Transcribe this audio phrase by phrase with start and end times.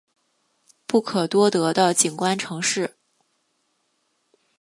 [0.87, 2.97] 不可多得的景观城市